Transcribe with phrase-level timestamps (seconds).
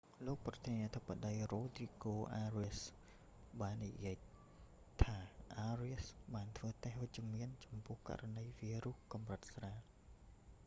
[0.25, 2.91] លោកប្រធានាធិបតី រ៉ូទ្រីហ្គោ អារៀស rodrigo
[3.57, 4.15] arias បាននិយាយ
[5.03, 5.17] ថា
[5.57, 9.79] អារៀស arias បានធ្វើតេស្តវិជ្ជមានចំពោះករណីវីរុសកម្រិតស្រាល